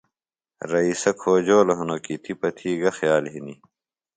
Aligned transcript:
رئیسہ 0.71 1.11
کھوجولوۡ 1.19 1.77
ہِنوۡ 1.79 2.01
کی 2.05 2.15
تِپہ 2.23 2.49
تھی 2.57 2.69
گہ 2.81 2.91
خیال 2.97 3.23
ہِنیۡ 3.33 3.59